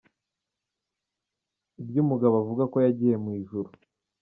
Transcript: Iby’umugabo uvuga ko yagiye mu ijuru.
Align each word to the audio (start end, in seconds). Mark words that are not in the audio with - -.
Iby’umugabo 1.81 2.35
uvuga 2.37 2.63
ko 2.71 2.77
yagiye 2.85 3.15
mu 3.23 3.29
ijuru. 3.41 3.69